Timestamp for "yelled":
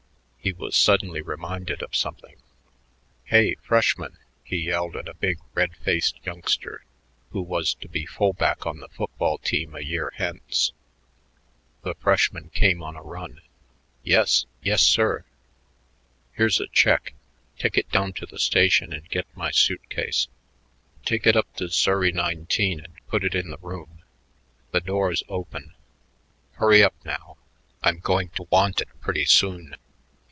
4.57-4.95